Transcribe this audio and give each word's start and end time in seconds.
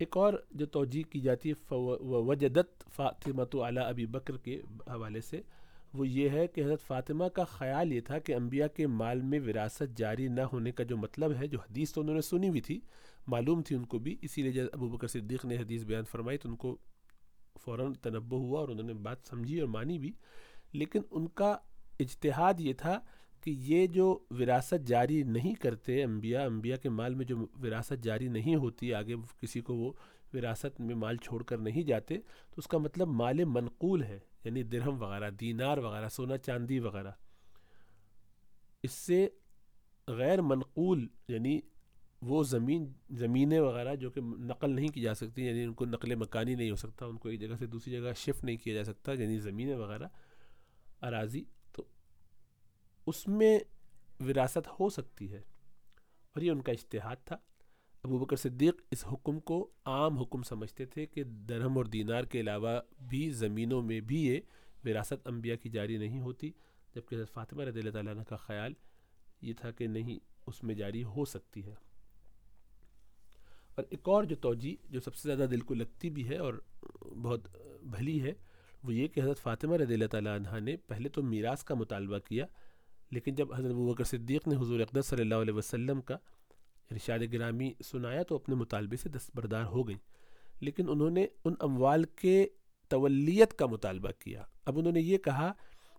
ایک 0.00 0.16
اور 0.16 0.34
جو 0.50 0.66
توجہ 0.66 1.02
کی 1.10 1.20
جاتی 1.20 1.50
ہے 1.50 1.54
وجدت 2.00 2.84
فاطمۃ 2.96 3.66
علی 3.68 3.80
ابی 3.80 4.06
بکر 4.06 4.36
کے 4.36 4.60
حوالے 4.86 5.20
سے، 5.20 5.40
وہ 5.94 6.08
یہ 6.08 6.28
ہے 6.28 6.46
کہ 6.46 6.64
حضرت 6.64 6.82
فاطمہ 6.82 7.24
کا 7.24 7.44
خیال 7.44 7.92
یہ 7.92 8.00
تھا 8.00 8.18
کہ 8.18 8.34
انبیاء 8.34 8.66
کے 8.66 8.86
مال 8.86 9.20
میں 9.20 9.40
وراثت 9.40 9.96
جاری 9.96 10.28
نہ 10.28 10.40
ہونے 10.40 10.72
کا 10.72 10.84
جو 10.84 10.96
مطلب 10.96 11.32
ہے، 11.40 11.46
جو 11.46 11.58
حدیث 11.58 11.92
تو 11.92 12.00
انہوں 12.00 12.14
نے 12.14 12.20
سنی 12.20 12.48
ہوئی 12.48 12.60
تھی، 12.60 12.80
معلوم 13.26 13.62
تھی 13.62 13.76
ان 13.76 13.84
کو 13.84 13.98
بھی۔ 13.98 14.16
اسی 14.22 14.42
لیے 14.42 14.52
جب 14.52 14.66
ابو 14.72 14.88
بکر 14.88 15.06
صدیق 15.06 15.44
نے 15.44 15.56
حدیث 15.56 15.84
بیان 15.84 16.04
فرمائی 16.04 16.38
تو 16.38 16.48
ان 16.48 16.56
کو 16.56 16.76
فوراً 17.64 17.92
تنبع 17.92 18.38
ہوا 18.38 18.60
اور 18.60 18.68
انہوں 18.68 18.86
نے 18.86 18.94
بات 18.94 19.18
سمجھی 19.28 19.60
اور 19.60 19.68
مانی 19.68 19.98
بھی۔ 19.98 20.12
لیکن 20.72 21.00
ان 21.10 21.28
کا 21.28 21.56
اجتہاد 22.00 22.60
یہ 22.60 22.72
تھا 22.72 23.00
کہ 23.40 23.50
یہ 23.50 23.86
جو 23.86 24.06
وراثت 24.30 24.86
جاری 24.86 25.22
نہیں 25.22 25.54
کرتے 25.54 26.02
انبیاء 26.02 26.44
انبیاء 26.46 26.76
کے 26.76 26.88
مال 26.88 27.14
میں 27.14 27.24
جو 27.24 27.36
وراثت 27.62 28.02
جاری 28.02 28.28
نہیں 28.28 28.54
ہوتی، 28.54 28.94
آگے 28.94 29.14
کسی 29.40 29.60
کو 29.60 29.74
وہ 29.74 29.92
وراثت 30.34 30.80
میں 30.80 30.94
مال 30.94 31.16
چھوڑ 31.16 31.42
کر 31.42 31.58
نہیں 31.58 31.82
جاتے، 31.82 32.18
تو 32.18 32.54
اس 32.58 32.66
کا 32.66 32.78
مطلب 32.78 33.08
مال 33.08 33.44
منقول 33.44 34.02
ہے 34.02 34.18
یعنی 34.44 34.62
درہم 34.62 35.02
وغیرہ، 35.02 35.30
دینار 35.30 35.78
وغیرہ، 35.78 36.08
سونا 36.08 36.38
چاندی 36.38 36.78
وغیرہ۔ 36.80 37.10
اس 38.82 38.92
سے 38.92 39.28
غیر 40.08 40.40
منقول 40.42 41.06
یعنی 41.28 41.60
وہ 42.22 42.42
زمین، 42.42 42.84
زمینیں 43.18 43.60
وغیرہ 43.60 43.94
جو 43.94 44.10
کہ 44.10 44.20
نقل 44.20 44.70
نہیں 44.70 44.88
کی 44.88 45.00
جا 45.00 45.14
سکتی 45.14 45.46
یعنی 45.46 45.62
ان 45.64 45.72
کو 45.74 45.84
نقل 45.84 46.14
مکانی 46.14 46.54
نہیں 46.54 46.70
ہو 46.70 46.76
سکتا، 46.76 47.06
ان 47.06 47.16
کو 47.16 47.28
ایک 47.28 47.40
جگہ 47.40 47.56
سے 47.58 47.66
دوسری 47.66 47.92
جگہ 47.92 48.12
شفٹ 48.16 48.44
نہیں 48.44 48.56
کیا 48.56 48.74
جا 48.74 48.84
سکتا 48.84 49.12
یعنی 49.12 49.38
زمینیں 49.38 49.74
وغیرہ، 49.74 50.08
اراضی 51.02 51.42
اس 53.10 53.28
میں 53.28 53.58
وراثت 54.20 54.68
ہو 54.80 54.88
سکتی 54.88 55.32
ہے۔ 55.32 55.42
اور 56.32 56.42
یہ 56.42 56.50
ان 56.50 56.62
کا 56.62 56.72
اشتہاد 56.72 57.16
تھا۔ 57.24 57.36
ابو 58.02 58.18
بکر 58.18 58.36
صدیق 58.36 58.74
اس 58.90 59.04
حکم 59.12 59.40
کو 59.40 59.70
عام 59.84 60.18
حکم 60.18 60.42
سمجھتے 60.42 60.86
تھے 60.86 61.06
کہ 61.06 61.24
درہم 61.24 61.76
اور 61.76 61.84
دینار 61.84 62.24
کے 62.24 62.40
علاوہ 62.40 62.80
بھی 63.08 63.30
زمینوں 63.30 63.82
میں 63.82 64.00
بھی 64.00 64.26
یہ 64.26 64.40
وراثت 64.84 65.26
انبیاء 65.26 65.56
کی 65.56 65.68
جاری 65.68 65.96
نہیں 65.96 66.20
ہوتی، 66.20 66.50
جبکہ 66.94 67.14
حضرت 67.14 67.32
فاطمہ 67.32 67.62
رضی 67.62 67.78
اللہ 67.78 67.90
تعالیٰ 67.90 68.14
عنہ 68.14 68.22
کا 68.22 68.36
خیال 68.36 68.72
یہ 69.42 69.52
تھا 69.60 69.70
کہ 69.70 69.86
نہیں، 69.86 70.18
اس 70.46 70.64
میں 70.64 70.74
جاری 70.74 71.04
ہو 71.04 71.24
سکتی 71.24 71.66
ہے۔ 71.66 71.74
اور 73.74 73.84
ایک 73.90 74.08
اور 74.08 74.24
جو 74.24 74.36
توجہ، 74.36 74.92
جو 74.92 75.00
سب 75.00 75.14
سے 75.14 75.34
زیادہ 75.34 75.48
دل 75.50 75.60
کو 75.60 75.74
لگتی 75.74 76.10
بھی 76.10 76.28
ہے 76.28 76.36
اور 76.36 76.54
بہت 77.00 77.48
بھلی 77.82 78.22
ہے، 78.22 78.32
وہ 78.82 78.94
یہ 78.94 79.08
کہ 79.08 79.20
حضرت 79.20 79.38
فاطمہ 79.38 79.76
رضی 79.76 79.94
اللہ 79.94 80.06
تعالیٰ 80.06 80.34
عنہ 80.36 80.60
نے 80.60 80.76
پہلے 80.76 81.08
تو 81.08 81.22
میراث 81.22 81.64
کا 81.64 81.74
مطالبہ 81.74 82.18
کیا 82.18 82.46
لیکن 83.10 83.34
جب 83.34 83.54
حضرت 83.54 83.70
ابو 83.70 83.92
بکر 83.92 84.04
صدیق 84.04 84.48
نے 84.48 84.56
حضور 84.56 84.80
اقدس 84.80 85.06
صلی 85.06 85.22
اللہ 85.22 85.34
علیہ 85.34 85.54
وسلم 85.54 86.00
کا 86.00 86.14
ارشاد 86.90 87.18
گرامی 87.32 87.72
سنایا 87.84 88.22
تو 88.22 88.34
اپنے 88.34 88.54
مطالبے 88.54 88.96
سے 88.96 89.08
دستبردار 89.08 89.64
ہو 89.64 89.88
گئی 89.88 89.96
لیکن 90.60 90.88
انہوں 90.88 91.10
نے 91.10 91.26
ان 91.44 91.54
اموال 91.60 92.04
کے 92.04 92.46
تولیت 92.88 93.54
کا 93.54 93.66
مطالبہ 93.66 94.10
کیا۔ 94.18 94.42
اب 94.64 94.78
انہوں 94.78 94.92
نے 94.92 95.00
یہ 95.00 95.18
کہا 95.18 95.52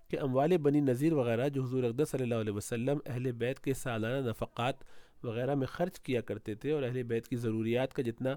کہ 0.08 0.20
اموال 0.20 0.58
بنی 0.58 0.80
نذیر 0.80 1.14
وغیرہ 1.14 1.50
جو 1.50 1.64
حضور 1.64 1.84
اقدس 1.84 2.10
صلی 2.10 2.24
اللہ 2.24 2.36
علیہ 2.36 2.54
وسلم 2.54 2.98
اہل 3.06 3.32
بیت 3.32 3.60
کے 3.60 3.74
سالانہ 3.74 4.30
نفقات 4.30 4.76
وغیرہ 5.24 5.56
میں 5.56 5.68
خرچ 5.68 6.00
کیا 6.00 6.22
کرتے 6.22 6.56
تھے 6.56 6.72
اور 6.72 6.84
اہل 6.84 7.04
بیت 7.04 7.28
کی 7.28 7.36
ضروریات 7.36 7.94
کا 7.94 8.02
جتنا 8.02 8.36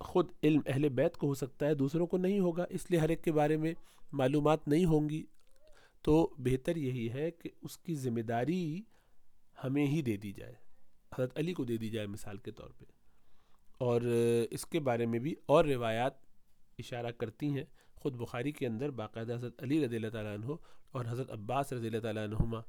خود 0.00 0.26
علم 0.42 0.60
اہل 0.66 0.88
بیت 0.88 1.16
کو 1.16 1.26
ہو 1.26 1.34
سکتا 1.34 1.66
ہے 1.66 1.74
دوسروں 1.74 2.06
کو 2.06 2.16
نہیں 2.16 2.40
ہوگا۔ 2.40 2.64
اس 2.70 2.90
لیے 2.90 3.00
ہر 3.00 3.08
ایک 3.08 3.24
کے 3.24 3.32
بارے 3.32 3.56
میں 3.56 3.74
معلومات 4.12 4.68
نہیں 4.68 4.84
ہوں 4.84 5.08
گی۔ 5.08 5.22
تو 6.02 6.34
بہتر 6.38 6.76
یہی 6.76 7.10
ہے 7.10 7.30
کہ 7.30 7.50
اس 7.62 7.78
کی 7.78 7.94
ذمہ 7.94 8.20
داری 8.20 8.82
ہمیں 9.64 9.86
ہی 9.86 10.02
دے 10.02 10.16
دی 10.16 10.32
جائے۔ 10.32 10.54
حضرت 11.14 11.38
علی 11.38 11.52
کو 11.52 11.64
دے 11.64 11.76
دی 11.76 11.90
جائے 11.90 12.06
مثال 12.06 12.36
کے 12.36 12.50
طور 12.50 12.70
پہ۔ 12.70 12.84
اور 13.78 14.00
اس 14.50 14.66
کے 14.66 14.80
بارے 14.80 15.06
میں 15.06 15.18
بھی 15.18 15.34
اور 15.46 15.64
روایات 15.64 16.14
اشارہ 16.78 17.10
کرتی 17.10 17.48
ہیں۔ 17.48 17.64
خود 17.94 18.14
بخاری 18.14 18.52
کے 18.52 18.66
اندر 18.66 18.90
باقاعدہ 18.90 19.34
حضرت 19.34 19.62
علی 19.62 19.86
رضی 19.86 19.96
اللہ 19.96 20.08
تعالیٰ 20.08 20.34
عنہ 20.34 20.46
اور 20.90 21.04
حضرت 21.08 21.30
عباس 21.30 21.72
رضی 21.72 21.86
اللہ 21.86 21.98
تعالیٰ 21.98 22.24
عنہما، 22.24 22.60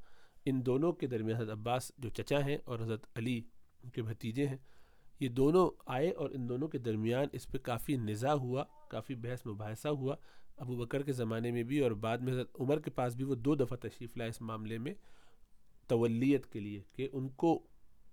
ان 0.44 0.66
دونوں 0.66 0.92
کے 0.92 1.06
درمیان 1.06 1.36
حضرت 1.36 1.50
عباس 1.50 1.92
جو 1.98 2.08
چچا 2.08 2.46
ہیں 2.46 2.58
اور 2.64 2.78
حضرت 2.78 3.06
علی 3.14 3.40
ان 3.84 3.90
کے 3.90 4.02
بھتیجے 4.02 4.46
ہیں، 4.46 4.56
یہ 5.20 5.28
دونوں 5.28 5.70
آئے 5.86 6.10
اور 6.10 6.30
ان 6.30 6.48
دونوں 6.48 6.68
کے 6.68 6.78
درمیان 6.78 7.26
اس 7.32 7.48
پہ 7.48 7.58
کافی 7.58 7.96
نظا 7.96 8.34
ہوا، 8.34 8.64
کافی 8.88 9.14
بحث 9.14 9.46
مباحثہ 9.46 9.88
ہوا۔ 9.88 10.16
ابو 10.62 10.76
بکر 10.76 11.02
کے 11.02 11.12
زمانے 11.12 11.50
میں 11.50 11.62
بھی 11.62 11.78
اور 11.78 11.90
بعد 11.90 12.18
میں 12.18 12.32
حضرت 12.32 12.56
عمر 12.60 12.80
کے 12.80 12.90
پاس 12.90 13.14
بھی 13.14 13.24
وہ 13.24 13.34
دو 13.34 13.54
دفعہ 13.54 13.76
تشریف 13.76 14.16
لائے 14.16 14.30
اس 14.30 14.40
معاملے 14.40 14.78
میں 14.78 14.94
تولیت 15.86 16.46
کے 16.46 16.60
لیے 16.60 16.80
کہ 16.92 17.08
ان 17.12 17.28
کو 17.28 17.62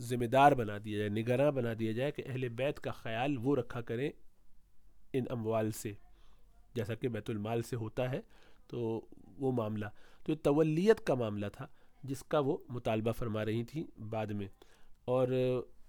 ذمہ 0.02 0.26
دار 0.26 0.52
بنا 0.52 0.78
دیا 0.86 0.98
جائے، 0.98 1.10
نگراں 1.10 1.52
بنا 1.52 1.70
دیا 1.80 1.92
جائے 1.92 2.12
کہ 2.12 2.24
اہل 2.26 2.50
بیت 2.50 2.80
کا 2.80 2.92
خیال 2.92 3.36
وہ 3.38 3.56
رکھا 3.56 3.82
کریں 3.82 4.12
ان 5.14 5.24
اموال 5.30 5.72
سے، 5.72 5.94
جیسا 6.74 6.96
کہ 6.96 7.08
بیت 7.08 7.30
المال 7.30 7.62
سے 7.62 7.76
ہوتا 7.76 8.12
ہے، 8.12 8.22
تو 8.68 9.06
وہ 9.38 9.52
معاملہ۔ 9.52 9.86
تو 10.26 10.32
یہ 10.32 10.38
تولیت 10.44 11.08
کا 11.08 11.14
معاملہ 11.14 11.46
تھا 11.54 11.68
جس 12.04 12.24
کا 12.24 12.40
وہ 12.40 12.58
مطالبہ 12.70 13.12
فرما 13.12 13.46
رہی 13.46 13.64
تھیں 13.64 14.02
بعد 14.02 14.28
میں۔ 14.28 14.48
اور 15.06 15.28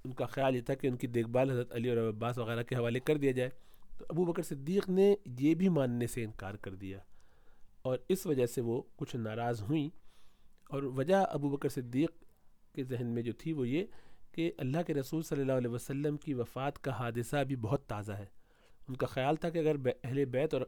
ان 0.04 0.12
کا 0.12 0.26
خیال 0.26 0.56
یہ 0.56 0.60
تھا 0.60 0.74
کہ 0.74 0.86
ان 0.86 0.96
کی 0.96 1.06
دیکھ 1.06 1.28
بھال 1.28 1.50
حضرت 1.50 1.74
علی 1.74 1.88
اور 1.88 2.08
عباس 2.08 2.38
وغیرہ 2.38 2.62
کے 2.62 2.76
حوالے 2.76 3.00
کر 3.00 3.16
دیا 3.16 3.32
جائے۔ 3.32 3.50
تو 4.00 4.06
ابو 4.08 4.24
بکر 4.24 4.42
صدیق 4.42 4.88
نے 4.88 5.14
یہ 5.38 5.54
بھی 5.54 5.68
ماننے 5.68 6.06
سے 6.06 6.24
انکار 6.24 6.54
کر 6.54 6.74
دیا 6.74 6.98
اور 7.82 7.98
اس 8.08 8.26
وجہ 8.26 8.46
سے 8.46 8.60
وہ 8.60 8.82
کچھ 8.96 9.16
ناراض 9.16 9.62
ہوئیں 9.62 9.88
اور 10.70 10.82
وجہ 10.82 11.14
ابو 11.14 11.48
بکر 11.48 11.68
صدیق 11.68 12.10
کے 12.74 12.82
ذہن 12.84 13.06
میں 13.06 13.22
جو 13.22 13.32
تھی 13.32 13.52
وہ 13.52 13.68
یہ 13.68 13.84
کہ 14.32 14.52
اللہ 14.58 14.82
کے 14.86 14.94
رسول 14.94 15.22
صلی 15.22 15.40
اللہ 15.40 15.52
علیہ 15.52 15.70
وسلم 15.70 16.16
کی 16.16 16.34
وفات 16.34 16.84
کا 16.84 16.90
حادثہ 16.90 17.44
بھی 17.44 17.56
بہت 17.56 17.86
تازہ 17.86 18.12
ہے۔ 18.12 18.26
ان 18.88 18.96
کا 18.96 19.06
خیال 19.06 19.36
تھا 19.36 19.50
کہ 19.50 19.58
اگر 19.58 19.76
اہل 20.04 20.24
بیت 20.24 20.54
اور 20.54 20.62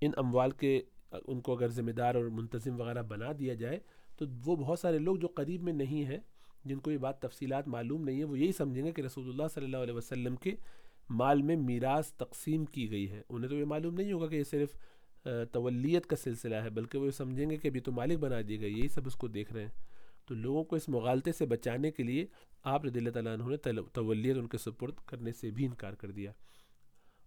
ان 0.00 0.10
اموال 0.16 0.50
کے 0.50 0.82
ان 1.26 1.40
کو 1.40 1.52
اگر 1.52 1.68
ذمہ 1.68 1.90
دار 1.90 2.14
اور 2.14 2.24
منتظم 2.24 2.80
وغیرہ 2.80 3.02
بنا 3.02 3.32
دیا 3.38 3.54
جائے 3.54 3.78
تو 4.16 4.26
وہ 4.44 4.56
بہت 4.56 4.78
سارے 4.78 4.98
لوگ 4.98 5.16
جو 5.16 5.28
قریب 5.28 5.62
میں 5.62 5.72
نہیں 5.72 6.04
ہیں، 6.04 6.18
جن 6.64 6.78
کو 6.78 6.90
یہ 6.90 6.98
بات 6.98 7.22
تفصیلات 7.22 7.68
معلوم 7.68 8.04
نہیں 8.04 8.18
ہے 8.18 8.24
وہ 8.24 8.38
یہی 8.38 8.52
سمجھیں 8.52 8.84
گے 8.84 8.92
کہ 8.92 9.02
رسول 9.02 9.28
اللہ 9.28 9.48
صلی 9.54 9.64
اللہ 9.64 9.76
علیہ 9.76 9.94
وسلم 9.94 10.36
کے 10.36 10.54
مال 11.10 11.42
میں 11.42 11.56
میراث 11.56 12.12
تقسیم 12.12 12.64
کی 12.64 12.90
گئی 12.90 13.10
ہے۔ 13.10 13.22
انہیں 13.28 13.50
تو 13.50 13.56
یہ 13.56 13.64
معلوم 13.64 13.94
نہیں 13.94 14.12
ہوگا 14.12 14.26
کہ 14.26 14.36
یہ 14.36 14.44
صرف 14.44 14.68
تولیت 15.52 16.06
کا 16.06 16.16
سلسلہ 16.16 16.54
ہے، 16.54 16.70
بلکہ 16.70 16.98
وہ 16.98 17.06
یہ 17.06 17.10
سمجھیں 17.10 17.50
گے 17.50 17.56
کہ 17.56 17.68
ابھی 17.68 17.80
تو 17.80 17.92
مالک 17.92 18.18
بنا 18.18 18.40
دی 18.48 18.60
گئی 18.60 18.78
یہی 18.78 18.88
سب 18.88 19.06
اس 19.06 19.14
کو 19.14 19.28
دیکھ 19.28 19.52
رہے 19.52 19.62
ہیں۔ 19.62 19.70
تو 20.26 20.34
لوگوں 20.34 20.64
کو 20.64 20.76
اس 20.76 20.88
مغالطے 20.88 21.32
سے 21.32 21.46
بچانے 21.46 21.90
کے 21.90 22.02
لیے 22.02 22.26
آپ 22.62 22.84
رضی 22.84 22.98
اللہ 22.98 23.10
تعالیٰ 23.10 23.32
عنہ 23.32 23.42
نے 23.42 23.72
تولیت 23.92 24.36
ان 24.36 24.48
کے 24.48 24.58
سپرد 24.58 24.94
کرنے 25.06 25.32
سے 25.32 25.50
بھی 25.50 25.66
انکار 25.66 25.92
کر 25.92 26.10
دیا۔ 26.10 26.32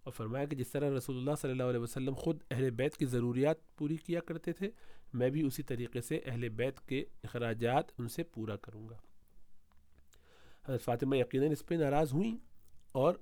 اور 0.02 0.12
فرمایا 0.12 0.44
کہ 0.44 0.56
جس 0.56 0.68
طرح 0.68 0.96
رسول 0.96 1.16
اللہ 1.16 1.30
صلی 1.40 1.50
اللہ 1.50 1.62
علیہ 1.62 1.80
وسلم 1.80 2.14
خود 2.14 2.42
اہل 2.50 2.70
بیت 2.70 2.96
کی 2.96 3.06
ضروریات 3.06 3.76
پوری 3.76 3.96
کیا 3.96 4.20
کرتے 4.20 4.52
تھے، 4.52 4.70
میں 5.12 5.30
بھی 5.30 5.42
اسی 5.42 5.62
طریقے 5.62 6.00
سے 6.00 6.20
اہل 6.26 6.48
بیت 6.48 6.80
کے 6.80 7.04
اخراجات 7.24 7.84
ان 7.98 8.08
سے 8.08 8.22
پورا 8.22 8.56
کروں 8.56 8.88
گا۔ 8.88 8.96
حضرت 10.68 10.82
فاطمہ 10.82 11.16
یقیناً 11.16 11.52
اس 11.52 11.66
پہ 11.66 11.74
ناراض 11.74 12.12
ہوئیں 12.12 12.36
اور 12.92 13.14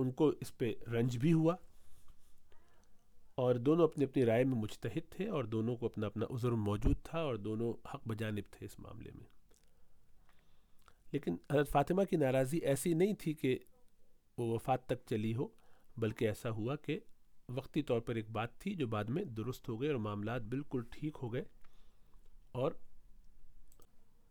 ان 0.00 0.10
کو 0.10 0.28
اس 0.28 0.58
پہ 0.58 0.72
رنج 0.92 1.18
بھی 1.18 1.32
ہوا 1.32 1.56
اور 3.34 3.54
دونوں 3.54 3.84
اپنی 3.84 4.04
اپنی 4.04 4.24
رائے 4.24 4.44
میں 4.44 4.58
مجتہد 4.58 5.10
تھے 5.10 5.28
اور 5.28 5.44
دونوں 5.44 5.76
کو 5.76 5.86
اپنا 5.86 6.06
اپنا 6.06 6.26
عذر 6.30 6.50
موجود 6.50 6.96
تھا 7.02 7.20
اور 7.20 7.34
دونوں 7.34 7.72
حق 7.94 8.08
بجانب 8.08 8.50
تھے 8.50 8.66
اس 8.66 8.78
معاملے 8.78 9.10
میں۔ 9.14 9.26
لیکن 11.12 11.36
حضرت 11.52 11.68
فاطمہ 11.68 12.04
کی 12.04 12.16
ناراضی 12.16 12.58
ایسی 12.58 12.94
نہیں 12.94 13.14
تھی 13.14 13.32
کہ 13.32 13.58
وہ 14.38 14.54
وفات 14.54 14.86
تک 14.86 15.06
چلی 15.10 15.34
ہو، 15.34 15.48
بلکہ 15.96 16.24
ایسا 16.24 16.50
ہوا 16.50 16.76
کہ 16.76 16.98
وقتی 17.48 17.82
طور 17.82 18.00
پر 18.00 18.14
ایک 18.14 18.30
بات 18.30 18.58
تھی 18.58 18.74
جو 18.74 18.86
بعد 18.86 19.04
میں 19.04 19.24
درست 19.24 19.68
ہو 19.68 19.80
گئے 19.80 19.88
اور 19.88 19.96
معاملات 19.96 20.42
بالکل 20.42 20.82
ٹھیک 20.90 21.16
ہو 21.22 21.32
گئے 21.32 21.42
اور 22.52 22.72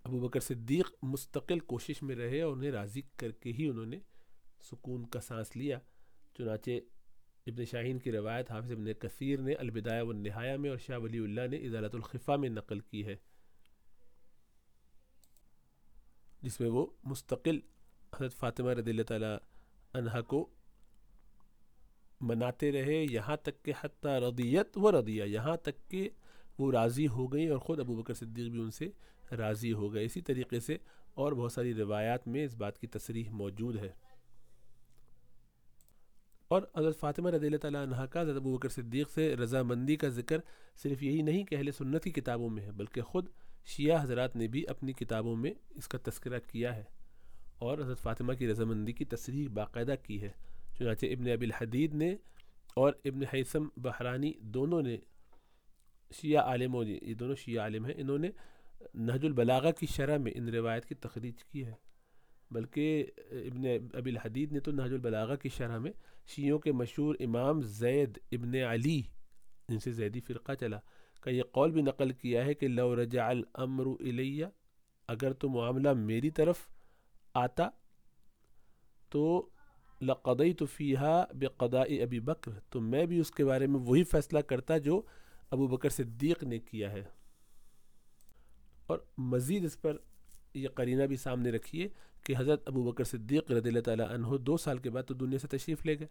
ابو 0.04 0.20
بکر 0.20 0.40
صدیق 0.40 0.92
مستقل 1.04 1.60
کوشش 1.60 2.04
میں 2.04 2.16
رہے 2.16 2.42
اور 2.42 2.54
انہیں 2.54 2.72
راضی 2.72 3.02
کر 3.18 3.32
کے 3.32 3.52
ہی 3.52 3.68
انہوں 3.68 3.86
نے 3.86 4.00
سکون 4.62 5.06
کا 5.06 5.20
سانس 5.20 5.56
لیا۔ 5.56 5.80
چنانچہ 6.38 6.72
ابن 7.48 7.66
شاہین 7.66 8.00
کی 8.00 8.12
روایت 8.12 8.52
حافظ 8.52 8.72
ابن 8.72 8.94
کثیر 8.94 9.40
نے 9.40 9.54
البدایہ 9.54 10.02
و 10.02 10.12
نہایہ 10.12 10.58
میں 10.58 10.70
اور 10.70 10.78
شاہ 10.78 10.98
ولی 10.98 11.20
اللہ 11.20 11.48
نے 11.52 11.58
ادالت 11.58 11.96
الخفا 11.96 12.36
میں 12.36 12.50
نقل 12.50 12.80
کی 12.80 13.06
ہے۔ 13.06 13.16
جس 16.42 16.60
میں 16.60 16.70
وہ 16.70 16.86
مستقل 17.04 17.60
حضرت 18.16 18.34
فاطمہ 18.34 18.70
رضی 18.70 18.92
اللہ 18.92 19.04
تعالیٰ 19.04 19.38
عنہ 19.94 20.22
کو 20.22 20.50
مناتے 22.22 22.72
رہے، 22.72 23.06
یہاں 23.12 23.38
تک 23.38 23.64
کہ 23.64 23.74
حتیٰ 23.82 24.20
رضیت 24.20 24.78
و 24.78 25.02
رضیہ، 25.02 25.24
یہاں 25.24 25.58
تک 25.58 25.90
کہ 25.90 26.10
وہ 26.58 26.72
راضی 26.72 27.08
ہو 27.08 27.34
گئی 27.34 27.48
اور 27.48 27.60
خود 27.60 27.80
ابو 27.80 27.96
بکر 27.96 28.14
صدیق 28.14 28.52
بھی 28.52 28.60
ان 28.60 28.72
سے 28.72 28.90
راضی 29.36 29.74
ہو 29.74 29.94
گئے۔ 29.94 30.06
اسی 30.06 30.22
طریقے 30.22 30.60
سے 30.60 30.78
اور 31.14 31.32
بہت 31.32 31.52
ساری 31.52 31.74
روایات 31.74 32.28
میں 32.28 32.46
اس 32.46 32.56
بات 32.56 32.80
کی 32.80 32.88
تصریح 32.88 33.30
موجود 33.30 33.78
ہے۔ 33.78 34.09
اور 36.52 36.62
حضرت 36.78 37.00
فاطمہ 37.00 37.30
رضی 37.30 37.46
اللہ 37.46 37.58
تعالیٰ 37.58 37.82
عنہ 37.84 38.06
کا، 38.12 38.22
حضرت 38.22 38.36
ابو 38.36 38.58
بکر 38.58 38.70
صدیق 38.70 39.10
سے 39.10 39.36
رضامندی 39.36 39.96
کا 39.96 40.08
ذکر 40.10 40.38
صرف 40.76 41.04
یہی 41.04 41.22
نہیں 41.22 41.44
کہ 41.44 41.56
اہل 41.56 41.72
سنت 41.72 42.04
کی 42.04 42.12
کتابوں 42.12 42.50
میں 42.50 42.64
ہے، 42.64 42.72
بلکہ 42.72 43.02
خود 43.02 43.30
شیعہ 43.66 44.04
حضرات 44.04 44.36
نے 44.36 44.48
بھی 44.48 44.68
اپنی 44.68 44.94
کتابوں 44.94 45.36
میں 45.36 45.52
اس 45.70 45.88
کا 45.88 45.98
تذکرہ 46.04 46.40
کیا 46.48 46.76
ہے 46.76 46.84
اور 47.58 47.78
حضرت 47.78 48.00
فاطمہ 48.00 48.34
کی 48.34 48.48
رضامندی 48.48 48.92
کی 48.92 49.06
تصریح 49.06 49.48
باقاعدہ 49.54 49.96
کی 50.04 50.22
ہے۔ 50.22 50.32
چنانچہ 50.78 51.06
ابن 51.06 51.30
ابی 51.30 51.46
الحدید 51.46 51.94
نے 51.94 52.16
اور 52.76 52.94
ابن 53.06 53.24
حیثم 53.34 53.68
بحرانی 53.78 54.34
دونوں 54.40 54.82
نے 54.82 54.98
شیعہ 56.12 56.44
عالم 56.44 56.76
و 56.76 56.84
یہ 56.84 57.14
دونوں 57.14 57.36
شیعہ 57.36 57.64
عالم 57.64 57.86
ہیں، 57.86 57.94
انہوں 57.98 58.18
نے 58.18 58.30
نہج 58.94 59.26
البلاغہ 59.26 59.72
کی 59.72 59.86
شرح 59.86 60.18
میں 60.18 60.32
ان 60.36 60.48
روایت 60.50 60.86
کی 60.86 60.96
تخریج 60.96 61.44
کی 61.44 61.66
ہے۔ 61.66 61.74
بلکہ 62.52 63.06
ابن 63.32 63.64
ابی 63.94 64.12
الحدید 64.12 64.52
نے 64.52 64.60
تو 64.60 64.72
نہج 64.72 64.94
البلاغہ 64.94 65.36
کی 65.36 65.50
شرح 65.50 65.78
میں 65.78 65.92
شیعوں 66.28 66.60
کے 66.60 66.72
مشہور 66.72 67.16
امام 67.20 67.62
زید 67.62 68.20
ابن 68.32 68.56
علی، 68.56 69.02
جن 69.70 69.80
سے 69.80 69.92
زیدی 69.92 70.20
فرقہ 70.20 70.52
چلا، 70.60 70.80
کا 71.22 71.30
یہ 71.30 71.44
قول 71.52 71.72
بھی 71.72 71.82
نقل 71.82 72.12
کیا 72.12 72.46
ہے 72.46 72.54
کہ 72.54 72.68
لو 72.68 73.04
رجع 73.04 73.26
الامر 73.26 73.86
الیہ، 73.86 74.46
اگر 75.08 75.34
تو 75.34 75.50
معاملہ 75.50 75.94
میری 75.94 76.30
طرف 76.30 76.68
آتا 77.34 77.70
تو 79.10 79.50
لقدئی 80.02 80.54
تو 80.54 80.66
فیحہ 80.66 81.26
بقداء 81.34 82.02
ابی 82.02 82.20
بکر، 82.20 82.52
تو 82.70 82.82
میں 82.82 83.06
بھی 83.06 83.20
اس 83.20 83.32
کے 83.32 83.46
بارے 83.46 83.68
میں 83.68 83.80
وہی 83.80 84.04
فیصلہ 84.04 84.40
کرتا 84.40 84.78
جو 84.78 85.02
ابو 85.50 85.68
بکر 85.68 85.90
صدیق 85.90 86.44
نے 86.44 86.60
کیا 86.60 86.92
ہے۔ 86.92 87.04
اور 88.86 89.00
مزید 89.18 89.66
اس 89.66 89.82
پر 89.82 89.98
یہ 90.54 90.68
قرینہ 90.68 91.04
بھی 91.04 91.16
سامنے 91.16 91.52
رکھیے۔ 91.52 91.88
کہ 92.24 92.34
حضرت 92.38 92.68
ابو 92.68 92.84
بکر 92.84 93.04
صدیق 93.04 93.52
رضی 93.52 93.70
اللہ 93.70 93.80
تعالیٰ 93.80 94.10
عنہ 94.10 94.38
دو 94.38 94.58
سال 94.58 94.78
کے 94.78 94.90
بعد 94.90 95.04
تو 95.04 95.14
دنیا 95.14 95.40
سے 95.40 95.48
تشریف 95.48 95.86
لے 95.86 96.00
گئے۔ 96.00 96.08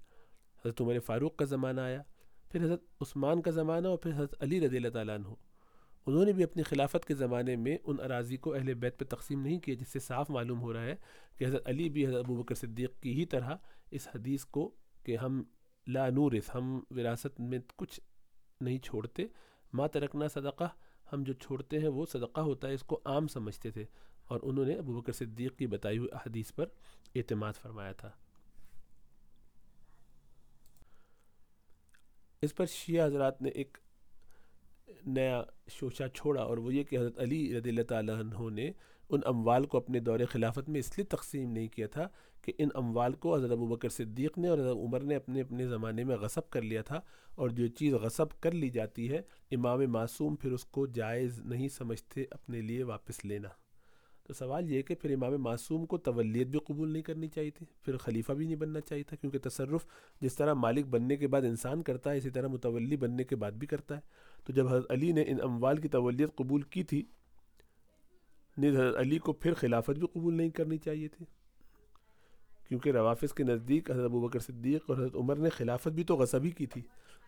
حضرت 0.64 0.81
عمر 0.81 0.99
فاروق 0.99 1.37
کا 1.37 1.44
زمانہ 1.44 1.81
آیا، 1.81 2.02
پھر 2.50 2.64
حضرت 2.64 2.82
عثمان 3.00 3.43
کا 3.43 3.50
زمانہ 3.50 3.88
اور 3.88 3.99
پھر 3.99 4.12
حضرت 4.12 4.43
علی 4.43 4.66
رضی 4.66 4.76
اللہ 4.76 4.88
تعالیٰ 4.88 5.14
عنہ۔ 5.14 5.28
انہوں 6.06 6.25
نے 6.25 6.32
بھی 6.32 6.44
اپنی 6.44 6.62
خلافت 6.62 7.05
کے 7.05 7.14
زمانے 7.14 7.56
میں 7.56 7.78
ان 7.84 7.96
اراضی 8.05 8.37
کو 8.37 8.55
اہل 8.55 8.75
بیت 8.75 8.99
پہ 8.99 9.05
تقسیم 9.05 9.40
نہیں 9.40 9.58
کیا، 9.58 9.75
جس 9.75 9.88
سے 9.88 9.99
صاف 9.99 10.31
معلوم 10.31 10.60
ہو 10.60 10.72
رہا 10.72 10.82
ہے 10.82 10.96
کہ 11.37 11.44
حضرت 11.44 11.69
علی 11.69 11.88
بھی 11.88 12.06
حضرت 12.06 12.25
ابو 12.25 12.37
بکر 12.37 12.54
صدیق 12.54 13.00
کی 13.00 13.12
ہی 13.12 13.25
طرح 13.25 13.56
اس 13.90 14.08
حدیث 14.14 14.44
کو 14.44 14.75
کہ 15.04 15.16
ہم 15.16 15.43
لا 15.87 16.11
نورث 16.11 16.54
ہم 16.54 16.81
وراثت 16.90 17.40
میں 17.40 17.58
کچھ 17.76 18.00
نہیں 18.61 18.78
چھوڑتے۔ 18.78 19.26
ما 19.72 19.87
ترکنا 19.87 20.28
صدقہ، 20.28 20.64
ہم 21.12 21.22
جو 21.22 21.32
چھوڑتے 21.32 21.78
ہیں 21.78 21.88
وہ 21.88 22.06
صدقہ 22.06 22.40
ہوتا 22.40 22.69
ہے، 22.69 22.75
اس 22.75 22.82
کو 22.82 23.00
عام 23.04 23.28
سمجھتے 23.28 23.70
تھے۔ 23.70 23.84
اور 24.28 24.40
انہوں 24.42 24.64
نے 24.64 24.75
ابو 24.75 25.00
بکر 25.00 25.12
صدیق 25.12 25.56
کی 25.56 25.66
بتائی 25.66 25.98
ہوئی 25.98 26.08
حدیث 26.26 26.52
پر 26.52 26.66
اعتماد 27.14 27.52
فرمایا 27.52 27.92
تھا۔ 27.92 28.10
اس 32.42 32.54
پر 32.54 32.66
شیعہ 32.66 33.06
حضرات 33.06 33.42
نے 33.42 33.48
ایک 33.48 33.78
نیا 35.06 35.42
شوشہ 35.69 36.08
چھوڑا 36.14 36.42
اور 36.42 36.58
وہ 36.58 36.75
یہ 36.75 36.84
کہ 36.84 36.98
حضرت 36.98 37.19
علی 37.19 37.58
رضی 37.58 37.70
اللہ 37.70 37.82
تعالیٰ 37.82 38.19
عنہ 38.19 38.50
نے 38.50 38.72
ان 39.10 39.20
اموال 39.26 39.66
کو 39.66 39.78
اپنے 39.78 40.00
دور 40.00 40.20
خلافت 40.30 40.69
میں 40.69 40.80
اس 40.80 40.98
لیے 40.98 41.04
تقسیم 41.04 41.50
نہیں 41.50 41.69
کیا 41.69 41.86
تھا 41.86 42.08
کہ 42.42 42.52
ان 42.58 42.69
اموال 42.75 43.12
کو 43.12 43.34
حضرت 43.36 43.50
ابو 43.50 43.66
بکر 43.66 43.88
صدیق 43.88 44.38
نے 44.38 44.48
اور 44.48 44.58
حضرت 44.58 44.76
عمر 44.76 45.00
نے 45.00 45.16
اپنے 45.16 45.40
اپنے 45.40 45.66
زمانے 45.66 46.04
میں 46.04 46.16
غصب 46.16 46.50
کر 46.50 46.62
لیا 46.62 46.82
تھا 46.82 47.00
اور 47.34 47.50
جو 47.50 47.66
چیز 47.66 47.94
غصب 47.94 48.40
کر 48.40 48.52
لی 48.52 48.70
جاتی 48.70 49.10
ہے، 49.10 49.20
امام 49.50 49.80
معصوم 49.92 50.36
پھر 50.36 50.52
اس 50.52 50.64
کو 50.64 50.86
جائز 50.86 51.40
نہیں 51.40 51.69
سمجھتے، 51.69 52.25
اپنے 52.30 52.60
لیے 52.60 52.82
واپس 52.82 53.25
لینا۔ 53.25 53.48
تو 54.28 54.34
سوال 54.34 54.70
یہ 54.70 54.82
کہ 54.82 54.94
پھر 54.94 55.14
امام 55.14 55.42
معصوم 55.42 55.86
کو 55.86 55.98
تولیت 55.98 56.46
بھی 56.46 56.58
قبول 56.58 56.92
نہیں 56.92 57.02
کرنی 57.02 57.28
چاہیے 57.28 57.50
تھی، 57.50 57.66
پھر 57.82 57.96
خلیفہ 57.96 58.32
بھی 58.32 58.44
نہیں 58.44 58.56
بننا 58.56 58.80
چاہیے 58.80 59.04
تھا، 59.04 59.16
کیونکہ 59.16 59.38
تصرف 59.42 59.86
جس 60.20 60.34
طرح 60.34 60.54
مالک 60.54 60.86
بننے 60.86 61.16
کے 61.16 61.26
بعد 61.26 61.42
انسان 61.42 61.82
کرتا 61.82 62.12
ہے، 62.12 62.19
اسی 62.19 62.30
طرح 62.30 62.48
متولی 62.48 62.96
بننے 62.96 63.25
کے 63.25 63.36
بعد 63.36 63.52
بھی 63.52 63.66
کرتا 63.66 63.96
ہے۔ 63.96 64.00
تو 64.44 64.52
جب 64.52 64.69
حضرت 64.69 64.90
علی 64.90 65.12
نے 65.12 65.22
ان 65.22 65.36
اموال 65.42 65.76
کی 65.76 65.88
تولیت 65.88 66.36
قبول 66.36 66.62
کی 66.62 66.82
تھی 66.82 67.02
نیز 68.56 68.75
حضرت 68.75 68.96
علی 68.96 69.19
کو 69.19 69.32
پھر 69.32 69.54
خلافت 69.54 69.98
بھی 69.98 70.06
قبول 70.06 70.34
نہیں 70.34 70.50
کرنی 70.50 70.78
چاہیے 70.78 71.08
تھی۔ 71.08 71.25
کیونکہ 72.69 72.90
روافظ 72.90 73.32
کے 73.32 73.44
نزدیک 73.44 73.90
حضرت 73.90 74.04
ابو 74.04 74.20
بکر 74.20 74.38
صدیق 74.38 74.82
اور 74.88 74.96
حضرت 74.96 75.16
عمر 75.16 75.36
نے 75.36 75.48
خلافت 75.48 75.88
بھی 75.88 76.04
تو 76.04 76.16
غصب 76.16 76.44
ہی 76.44 76.50
کی 76.50 76.66
تھی۔ 76.66 76.82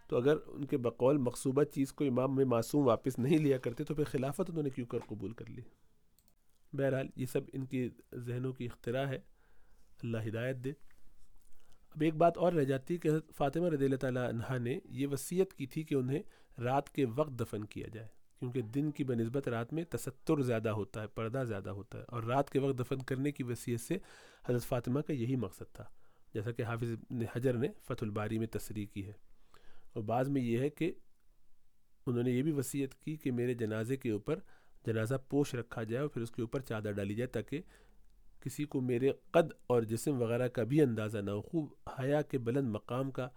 تو 0.08 0.16
اگر 0.16 0.36
ان 0.46 0.64
کے 0.64 0.76
بقول 0.76 1.16
مقصوبہ 1.16 1.64
چیز 1.64 1.92
کو 1.92 2.04
امام 2.04 2.36
میں 2.36 2.44
معصوم 2.44 2.86
واپس 2.86 3.18
نہیں 3.18 3.38
لیا 3.38 3.58
کرتے، 3.58 3.84
تو 3.84 3.94
پھر 3.94 4.04
خلافت 4.04 4.50
انہوں 4.50 4.62
نے 4.62 4.70
کیوں 4.70 4.86
کر 4.86 4.98
قبول 5.08 5.32
کر 5.32 5.50
لی؟ 5.50 5.62
بہرحال 6.72 7.08
یہ 7.16 7.26
سب 7.26 7.40
ان 7.52 7.66
کی 7.66 7.88
ذہنوں 8.14 8.52
کی 8.52 8.66
اختراع 8.66 9.06
ہے۔ 9.06 9.18
اللہ 10.02 10.18
ہدایت 10.28 10.56
دے۔ 10.56 10.70
اب 11.90 12.00
ایک 12.00 12.14
بات 12.14 12.38
اور 12.38 12.52
رہ 12.52 12.64
جاتی 12.64 12.94
ہے 12.94 12.98
کہ 12.98 13.08
حضرت 13.08 13.32
فاطمہ 13.36 13.66
رضی 13.66 13.84
اللہ 13.84 13.96
تعالیٰ 13.96 14.28
عنہ 14.28 14.58
نے 14.58 14.78
یہ 14.84 15.06
وصیت 15.06 15.54
کی 15.54 15.66
تھی 15.66 15.82
کہ 15.82 15.94
انہیں 15.94 16.22
رات 16.60 16.90
کے 16.90 17.04
وقت 17.04 17.40
دفن 17.40 17.64
کیا 17.64 17.86
جائے، 17.92 18.08
کیونکہ 18.38 18.62
دن 18.62 18.90
کی 18.90 19.04
بنسبت 19.04 19.48
رات 19.48 19.72
میں 19.72 19.84
تستر 19.84 20.42
زیادہ 20.42 20.68
ہوتا 20.68 21.02
ہے، 21.02 21.06
پردہ 21.06 21.44
زیادہ 21.48 21.70
ہوتا 21.70 21.98
ہے، 21.98 22.04
اور 22.08 22.22
رات 22.22 22.50
کے 22.50 22.58
وقت 22.58 22.78
دفن 22.78 22.98
کرنے 22.98 23.32
کی 23.32 23.42
وصیت 23.42 23.80
سے 23.80 23.98
حضرت 24.48 24.62
فاطمہ 24.62 25.00
کا 25.00 25.12
یہی 25.12 25.36
مقصد 25.36 25.72
تھا، 25.72 25.84
جیسا 26.34 26.52
کہ 26.52 26.62
حافظ 26.62 26.90
ابن 26.92 27.20
حجر 27.34 27.52
نے 27.52 27.68
فتح 27.82 28.04
الباری 28.04 28.38
میں 28.38 28.46
تصریح 28.46 28.86
کی 28.86 29.06
ہے۔ 29.06 29.12
اور 29.92 30.02
بعض 30.02 30.28
میں 30.28 30.42
یہ 30.42 30.58
ہے 30.58 30.68
کہ 30.68 30.92
انہوں 32.06 32.22
نے 32.22 32.30
یہ 32.30 32.42
بھی 32.42 32.52
وصیت 32.52 32.94
کی 32.94 33.16
کہ 33.16 33.32
میرے 33.32 33.54
جنازے 33.54 33.96
کے 33.96 34.10
اوپر 34.10 34.38
جنازہ 34.86 35.14
پوش 35.28 35.54
رکھا 35.54 35.82
جائے 35.82 36.00
اور 36.00 36.08
پھر 36.08 36.22
اس 36.22 36.30
کے 36.30 36.42
اوپر 36.42 36.60
چادر 36.60 36.92
ڈالی 36.92 37.14
جائے 37.14 37.26
تاکہ 37.26 37.62
کسی 38.40 38.64
کو 38.64 38.80
میرے 38.80 39.12
قد 39.30 39.52
اور 39.66 39.82
جسم 39.82 40.22
وغیرہ 40.22 40.48
کا 40.48 40.62
بھی 40.62 40.82
اندازہ 40.82 41.18
نہ 41.18 41.30
ہو۔ 41.30 41.42
خوب 41.42 41.66
حیا 41.98 42.22
کے 42.22 42.38
بلند 42.38 42.70
مقام 42.70 43.10
کا 43.10 43.28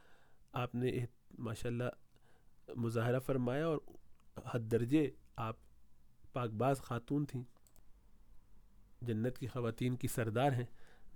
آپ 0.54 0.76
نے 0.76 1.06
ماشاء 1.38 1.70
اللہ 1.70 1.84
مظاہرہ 2.76 3.20
فرمایا 3.20 3.68
اور 3.68 3.78
حد 4.46 4.60
درجے 4.60 5.12
آپ 5.36 5.56
پاک 6.34 6.50
باز 6.50 6.78
خاتون 6.78 7.26
تھیں۔ 7.26 7.44
جنت 9.02 9.38
کی 9.38 9.48
خواتین 9.48 9.96
کی 9.96 10.08
سردار 10.08 10.52
ہیں۔ 10.52 10.66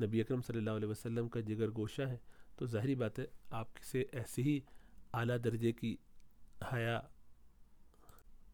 نبی 0.04 0.22
اکرم 0.22 0.42
صلی 0.42 0.58
اللہ 0.58 0.70
علیہ 0.70 0.88
وسلم 0.88 1.28
کا 1.28 1.40
جگر 1.40 1.70
گوشہ 1.72 2.02
ہے۔ 2.02 2.18
تو 2.58 2.66
ظاہری 2.66 2.96
بات 2.96 3.20
ہے 3.20 3.26
آپ 3.52 3.68
سے 3.78 4.06
ایسی 4.12 4.42
ہی 4.42 4.60
اعلیٰ 5.14 5.38
درجے 5.44 5.72
کی 5.72 5.96
حیا 6.74 7.02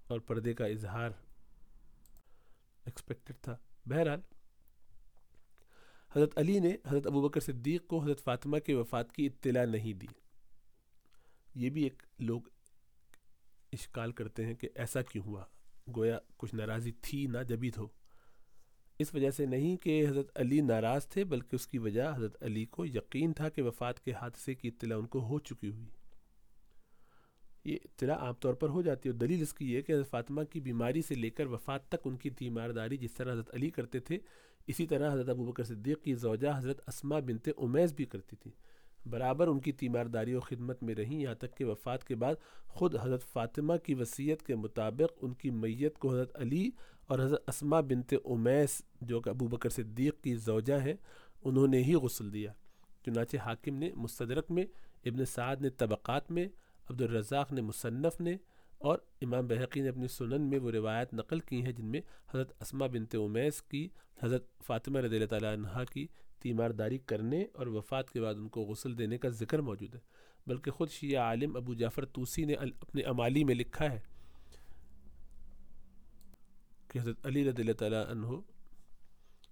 اور 0.08 0.20
پردے 0.20 0.54
کا 0.54 0.66
اظہار 0.66 1.10
ایکسپیکٹڈ 2.86 3.34
تھا۔ 3.42 3.58
بہرحال، 3.86 4.20
حضرت 6.16 6.38
علی 6.38 6.60
نے 6.60 6.76
حضرت 6.88 7.08
ابو 7.08 7.22
بکر 7.22 7.40
صدیق 7.40 7.88
کو 7.88 8.04
حضرت 8.04 8.24
فاطمہ 8.24 8.60
کے 8.60 8.74
وفات 8.74 9.12
کی 9.12 9.26
اطلاع 9.26 9.66
نہیں 9.66 9.94
دی۔ 9.94 10.08
یہ 11.56 11.70
بھی 11.70 11.84
ایک 11.84 12.04
لوگ 12.20 12.42
اشکال 13.74 14.12
کرتے 14.12 14.46
ہیں 14.46 14.54
کہ 14.54 14.70
ایسا 14.76 15.02
کیوں 15.02 15.24
ہوا۔ 15.24 15.46
گویا 15.96 16.20
کچھ 16.38 16.56
ناراضی 16.56 16.92
تھی 17.02 17.28
نہ 17.28 17.38
جبھی 17.48 17.72
تو 17.72 17.88
اس 19.00 19.14
وجہ 19.14 19.32
سے 19.32 19.46
نہیں 19.46 19.78
کہ 19.78 20.08
حضرت 20.10 20.32
علی 20.36 20.62
ناراض 20.62 21.08
تھے، 21.08 21.24
بلکہ 21.24 21.56
اس 21.56 21.68
کی 21.68 21.78
وجہ 21.78 22.14
حضرت 22.16 22.44
علی 22.44 22.66
کو 22.66 22.86
یقین 22.86 23.34
تھا 23.34 23.50
کہ 23.50 23.62
وفات 23.62 24.00
کے 24.00 24.12
حادثے 24.12 24.56
کی 24.56 24.68
اطلاع 24.68 24.98
ان 24.98 25.06
کو 25.06 25.20
ہو 25.20 25.40
چکی 25.40 25.70
ہوئی۔ 25.70 25.88
یہ 27.66 27.78
اطلاع 27.84 28.16
عام 28.16 28.34
طور 28.34 28.54
پر 28.54 28.70
ہو 28.70 28.82
جاتی 28.82 29.10
ہے 29.10 29.14
اور 29.14 29.20
دلیل 29.20 29.42
اس 29.42 29.54
کی 29.54 29.74
یہ 29.74 29.82
کہ 29.82 29.92
حضرت 29.92 30.10
فاطمہ 30.10 30.42
کی 30.44 30.60
بیماری 30.60 31.02
سے 31.02 31.16
لے 31.16 31.30
کر 31.30 31.46
وفات 31.46 31.90
تک 31.90 31.96
ان 32.06 32.18
کی 32.18 32.30
تیمارداری 32.30 32.98
جس 32.98 33.14
طرح 33.14 33.34
حضرت 33.34 33.56
علی 33.56 33.70
کرتے 33.70 34.00
تھے، 34.00 34.18
اسی 34.68 34.88
طرح 34.88 35.14
حضرت 35.14 35.30
ابو 35.30 35.46
بکر 35.46 35.64
صدیق 35.64 36.02
کی 36.02 36.14
زوجہ 36.14 36.48
حضرت 36.58 36.82
اسما 36.88 37.20
بنت 37.20 37.50
امیز 37.58 37.94
بھی 37.94 38.06
کرتی 38.06 38.36
تھی۔ 38.36 38.52
برابر 39.06 39.48
ان 39.48 39.60
کی 39.60 39.72
تیمارداری 39.72 40.34
و 40.34 40.40
خدمت 40.40 40.84
میں 40.84 40.96
رہیں 40.96 41.22
یہاں 41.22 41.36
تک 41.36 41.58
کہ 41.58 41.66
وفات 41.66 42.08
کے 42.08 42.16
بعد 42.16 42.36
خود 42.68 42.96
حضرت 42.96 43.24
فاطمہ 43.24 43.74
کی 43.84 43.94
وصیت 43.94 44.44
کے 44.44 44.56
مطابق 44.56 45.18
ان 45.22 45.34
کی 45.34 45.50
میت 45.50 45.98
کو 45.98 46.12
حضرت 46.12 46.42
علی 46.42 46.70
اور 47.08 47.20
حضرت 47.20 47.44
اسما 47.48 47.80
بنت 47.80 48.14
امیس 48.26 48.82
جو 49.02 49.22
کہ 49.22 49.30
ابو 49.30 49.48
بکر 49.48 49.70
صدیق 49.70 50.22
کی 50.22 50.36
زوجہ 50.36 50.82
ہیں، 50.82 50.94
انہوں 51.44 51.68
نے 51.68 51.84
ہی 51.84 51.94
غسل 51.94 52.34
دیا۔ 52.34 52.52
چنانچہ 53.06 53.38
حاکم 53.38 53.76
نے 53.76 53.90
مستدرک 53.96 54.52
میں، 54.52 54.64
ابن 55.06 55.26
سعد 55.26 55.56
نے 55.62 55.70
طبقات 55.70 56.32
میں 56.32 56.48
عبد 56.90 57.02
الرزاق 57.02 57.54
نے 57.54 57.62
مصنف 57.62 58.22
نے 58.22 58.38
اور 58.78 58.98
امام 59.22 59.48
بحقی 59.48 59.82
نے 59.82 59.90
اپنی 59.90 60.08
سنن 60.08 60.42
میں 60.42 60.60
وہ 60.60 60.72
روایت 60.72 61.14
نقل 61.14 61.40
کی 61.40 61.62
ہیں 61.62 61.72
جن 61.72 61.86
میں 61.86 62.02
حضرت 62.34 62.54
اسما 62.62 62.88
بنت 62.88 63.16
امیس 63.16 63.62
کی، 63.62 63.90
حضرت 64.24 64.48
فاطمہ 64.66 65.00
رضی 65.00 65.16
اللہ 65.16 65.28
تعالیٰ 65.28 65.54
عنہ 65.54 65.84
کی 65.92 66.08
تیمارداری 66.40 66.98
کرنے 66.98 67.46
اور 67.54 67.68
وفات 67.68 68.10
کے 68.10 68.22
بعد 68.22 68.36
ان 68.36 68.50
کو 68.50 68.62
غسل 68.62 68.98
دینے 68.98 69.18
کا 69.18 69.30
ذکر 69.30 69.60
موجود 69.60 69.96
ہے۔ 69.96 70.00
بلکہ 70.48 70.72
خود 70.72 70.90
شیعہ 70.90 71.22
عالم 71.22 71.56
ابو 71.56 71.74
جعفر 71.74 72.06
توسی 72.06 72.46
نے 72.46 72.54
اپنے 72.54 73.02
امالی 73.02 73.44
میں 73.44 73.56
لکھا 73.56 73.92
ہے 73.92 74.00
کہ 76.88 77.00
حضرت 77.00 77.26
علی 77.26 77.50
رضی 77.50 77.62
اللہ 77.62 77.74
تعالیٰ 77.74 78.06
عنہ 78.08 78.28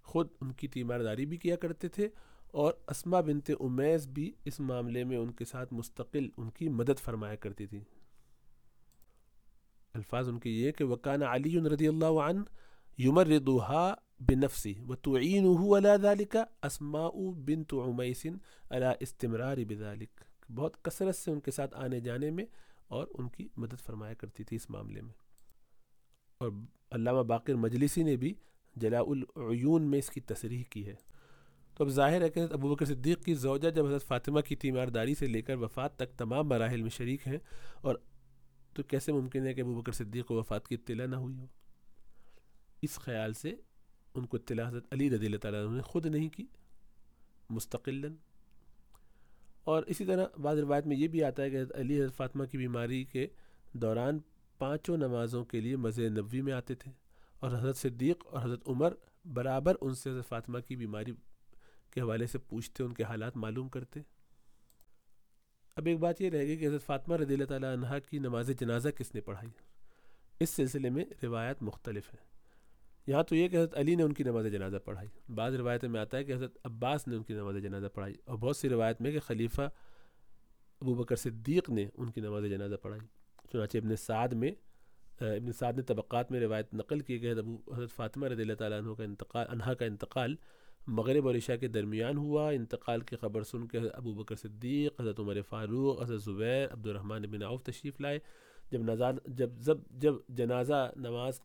خود 0.02 0.28
ان 0.40 0.52
کی 0.52 0.68
تیمارداری 0.68 1.26
بھی 1.26 1.36
کیا 1.36 1.56
کرتے 1.56 1.88
تھے 1.88 2.08
اور 2.52 2.72
اسما 2.88 3.20
بنت 3.20 3.50
امیز 3.60 4.06
بھی 4.06 4.32
اس 4.44 4.60
معاملے 4.60 5.04
میں 5.04 5.16
ان 5.16 5.32
کے 5.32 5.44
ساتھ 5.44 5.74
مستقل 5.74 6.28
ان 6.36 6.50
کی 6.50 6.68
مدد 6.68 6.98
فرمایا 6.98 7.34
کرتی 7.34 7.66
تھی۔ 7.66 7.80
الفاظ 9.94 10.28
ان 10.28 10.38
کے 10.38 10.50
یہ 10.50 10.72
کہ 10.72 10.84
وکان 10.84 11.22
علی 11.22 11.60
رضی 11.60 11.88
اللہ 11.88 12.04
عنہ 12.04 12.40
یمر 12.98 13.26
ردوہا 13.26 13.94
بنفسی 14.20 14.74
و 14.88 14.94
تعین 14.94 15.46
علا 15.46 15.96
ذالک 15.96 16.36
اسماء 16.62 17.10
بنت 17.46 17.74
عمیسن 17.74 18.36
علا 18.70 18.92
استمرار 19.00 19.56
بذالک۔ 19.68 20.20
بہت 20.54 20.84
کثرت 20.84 21.16
سے 21.16 21.30
ان 21.30 21.40
کے 21.40 21.50
ساتھ 21.50 21.74
آنے 21.76 22.00
جانے 22.00 22.30
میں 22.30 22.44
اور 22.88 23.06
ان 23.14 23.28
کی 23.28 23.48
مدد 23.56 23.80
فرمایا 23.80 24.14
کرتی 24.14 24.44
تھی 24.44 24.56
اس 24.56 24.70
معاملے 24.70 25.00
میں۔ 25.00 25.14
اور 26.38 26.50
علامہ 26.90 27.22
باقر 27.22 27.54
مجلسی 27.54 28.02
نے 28.02 28.16
بھی 28.16 28.34
جلاء 28.76 29.02
العیون 29.02 29.82
میں 29.82 29.98
اس 29.98 30.10
کی 30.10 30.20
تصریح 30.20 30.64
کی 30.70 30.86
ہے۔ 30.86 30.94
تو 31.82 31.86
اب 31.86 31.94
ظاہر 31.94 32.22
ہے 32.22 32.28
کہ 32.28 32.40
حضرت 32.40 32.52
ابو 32.52 32.74
بکر 32.74 32.84
صدیق 32.84 33.24
کی 33.24 33.34
زوجہ 33.34 33.70
جب 33.70 33.86
حضرت 33.86 34.02
فاطمہ 34.02 34.40
کی 34.40 34.56
تیمارداری 34.56 35.14
سے 35.14 35.26
لے 35.26 35.42
کر 35.42 35.56
وفات 35.56 35.96
تک 35.96 36.18
تمام 36.18 36.48
مراحل 36.48 36.82
میں 36.82 36.90
شریک 36.90 37.26
ہیں 37.26 37.38
اور 37.80 37.94
تو 38.74 38.82
کیسے 38.82 39.12
ممکن 39.12 39.46
ہے 39.46 39.54
کہ 39.54 39.60
ابو 39.60 39.74
بکر 39.74 39.92
صدیق 39.92 40.26
کو 40.26 40.34
وفات 40.34 40.68
کی 40.68 40.74
اطلاع 40.74 41.06
نہ 41.06 41.16
ہوئی 41.16 41.38
ہو؟ 41.38 41.46
اس 42.82 42.94
خیال 42.94 43.32
سے 43.32 43.54
ان 44.14 44.26
کو 44.26 44.36
اطلاع 44.36 44.68
حضرت 44.68 44.86
علی 44.90 45.10
رضی 45.10 45.26
اللہ 45.26 45.36
تعالیٰ 45.36 45.72
نے 45.72 45.82
خود 45.82 46.06
نہیں 46.06 46.28
کی 46.28 46.46
مستقل 47.50 48.14
اور 49.64 49.82
اسی 49.82 50.04
طرح 50.04 50.26
بعض 50.42 50.58
روایت 50.58 50.86
میں 50.86 50.96
یہ 50.96 51.08
بھی 51.08 51.24
آتا 51.24 51.42
ہے 51.42 51.50
کہ 51.50 51.56
حضرت 51.56 51.76
علی، 51.76 52.00
حضرت 52.00 52.16
فاطمہ 52.16 52.44
کی 52.44 52.58
بیماری 52.58 53.04
کے 53.04 53.26
دوران 53.72 54.18
پانچوں 54.58 54.96
نمازوں 54.96 55.44
کے 55.44 55.60
لیے 55.60 55.76
مسجد 55.76 56.18
نبوی 56.18 56.40
میں 56.42 56.52
آتے 56.52 56.74
تھے 56.74 56.90
اور 57.40 57.50
حضرت 57.50 57.76
صدیق 57.76 58.24
اور 58.26 58.42
حضرت 58.42 58.68
عمر 58.68 58.94
برابر 59.24 59.74
ان 59.80 59.94
سے 59.94 60.10
حضرت 60.10 60.28
فاطمہ 60.28 60.58
کی 60.58 60.76
بیماری 60.76 61.12
کے 61.92 62.00
حوالے 62.00 62.26
سے 62.26 62.38
پوچھتے 62.38 62.84
ان 62.84 62.92
کے 62.92 63.02
حالات 63.02 63.36
معلوم 63.36 63.68
کرتے 63.68 64.00
اب 65.76 65.86
ایک 65.86 65.98
بات 65.98 66.20
یہ 66.20 66.30
رہے 66.30 66.46
گی 66.46 66.56
کہ 66.56 66.66
حضرت 66.66 66.82
فاطمہ 66.82 67.16
رضی 67.16 67.34
اللہ 67.34 67.44
تعالیٰ 67.44 67.72
عنہ 67.72 67.86
کی 68.10 68.18
نماز 68.18 68.50
جنازہ 68.60 68.88
کس 68.88 69.14
نے 69.14 69.20
پڑھائی؟ 69.20 69.50
اس 70.40 70.50
سلسلے 70.50 70.90
میں 70.90 71.04
روایات 71.22 71.62
مختلف 71.62 72.14
ہیں۔ 72.14 72.32
یہاں 73.06 73.22
تو 73.22 73.34
یہ 73.36 73.48
کہ 73.48 73.56
حضرت 73.56 73.78
علی 73.78 73.94
نے 73.94 74.02
ان 74.02 74.12
کی 74.12 74.24
نماز 74.24 74.46
جنازہ 74.52 74.76
پڑھائی۔ 74.76 75.32
بعض 75.34 75.54
روایتوں 75.54 75.88
میں 75.88 76.00
آتا 76.00 76.16
ہے 76.16 76.24
کہ 76.24 76.32
حضرت 76.32 76.58
عباس 76.64 77.08
نے 77.08 77.16
ان 77.16 77.22
کی 77.22 77.34
نماز 77.34 77.56
جنازہ 77.62 77.86
پڑھائی۔ 77.86 78.14
اور 78.24 78.38
بہت 78.38 78.56
سی 78.56 78.68
روایت 78.68 79.00
میں 79.00 79.12
کہ 79.12 79.20
خلیفہ 79.20 79.62
ابو 80.80 80.94
بکر 80.94 81.16
صدیق 81.16 81.70
نے 81.70 81.88
ان 81.96 82.10
کی 82.10 82.20
نماز 82.20 82.44
جنازہ 82.44 82.74
پڑھائی۔ 82.74 83.06
چنانچہ 83.52 83.78
ابن 83.78 83.96
سعد 83.96 84.28
میں 84.28 84.50
ابن 85.20 85.52
سعد 85.52 85.72
نے 85.72 85.82
طبقات 85.82 86.30
میں 86.30 86.40
روایت 86.40 86.74
نقل 86.74 87.00
کی 87.00 87.18
کہ 87.18 87.30
ابو، 87.30 87.74
حضرت 87.74 87.90
فاطمہ 87.90 88.26
رضی 88.26 88.42
اللہ 88.42 88.54
تعالیٰ 88.54 88.78
عنہ 88.78 88.94
کا 88.94 89.04
انتقال 89.04 89.46
انہا 89.50 89.74
کا 89.74 89.84
انتقال 89.84 90.36
مغرب 90.86 91.26
اور 91.26 91.34
عشاء 91.34 91.56
کے 91.56 91.68
درمیان 91.68 92.16
ہوا۔ 92.16 92.50
انتقال 92.50 93.00
کی 93.00 93.16
خبر 93.16 93.42
سن 93.42 93.68
کے 93.68 93.78
ابو 93.78 94.14
بکر 94.14 94.36
صدیق، 94.36 95.00
حضرت 95.00 95.20
عمر 95.20 95.42
فاروق، 95.48 96.02
حضرت 96.02 96.22
زبیر 96.22 96.72
عبد 96.72 96.86
الرحمٰن 96.86 97.22
بن 97.22 97.42
عوف 97.42 97.62
تشریف 97.62 98.00
لائے۔ 98.00 98.18
جب 98.70 98.82
نزاد 98.82 99.12
جب 99.24 99.50
جب 99.58 99.78
جب 99.90 100.14
جنازہ 100.28 100.92
نماز 100.96 101.40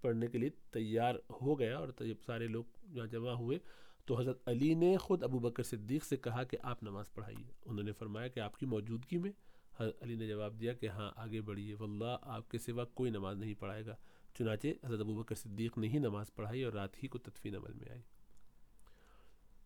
پڑھنے 0.00 0.26
کے 0.26 0.38
لیے 0.38 0.50
تیار 0.70 1.14
ہو 1.42 1.58
گیا 1.58 1.78
اور 1.78 1.88
جب 1.88 2.14
سارے 2.26 2.46
لوگ 2.46 2.64
جہاں 2.94 3.06
جمع 3.06 3.30
ہوئے، 3.30 3.58
تو 4.04 4.20
حضرت 4.20 4.48
علی 4.48 4.74
نے 4.74 4.96
خود 4.96 5.22
ابو 5.22 5.38
بکر 5.38 5.62
صدیق 5.62 6.04
سے 6.04 6.16
کہا 6.16 6.42
کہ 6.42 6.56
آپ 6.62 6.82
نماز 6.82 7.12
پڑھائیے۔ 7.12 7.52
انہوں 7.66 7.84
نے 7.84 7.92
فرمایا 7.92 8.28
کہ 8.28 8.40
آپ 8.40 8.56
کی 8.56 8.66
موجودگی 8.66 9.18
میں۔ 9.18 9.32
حضرت 9.80 10.02
علی 10.02 10.14
نے 10.14 10.28
جواب 10.28 10.60
دیا 10.60 10.72
کہ 10.72 10.88
ہاں 10.88 11.12
آگے 11.16 11.40
بڑھیے۔ 11.40 11.74
واللہ، 11.74 12.16
آپ 12.22 12.50
کے 12.50 12.58
سوا 12.58 12.84
کوئی 12.84 13.10
نماز 13.10 13.36
نہیں 13.36 13.54
پڑھائے 13.54 13.86
گا۔ 13.86 13.96
چنانچہ 14.38 14.66
حضرت 14.86 15.00
ابو 15.00 15.14
بکر 15.14 15.34
صدیق 15.34 15.78
نے 15.78 15.88
ہی 15.88 15.98
نماز 15.98 16.34
پڑھائی 16.34 16.62
اور 16.62 16.72
رات 16.72 17.02
ہی 17.02 17.08
کو 17.08 17.18
تدفین 17.18 17.56
عمل 17.56 17.72
میں 17.72 17.90
آئی۔ 17.90 18.00